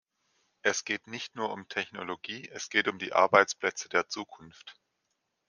[0.63, 4.75] Es geht nicht nur um Technologie, es geht um die Arbeitsplätze der Zukunft.